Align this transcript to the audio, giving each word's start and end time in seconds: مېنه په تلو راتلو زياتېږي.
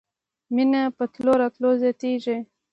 مېنه 0.55 0.81
په 0.97 1.03
تلو 1.13 1.33
راتلو 1.41 1.69
زياتېږي. 1.81 2.37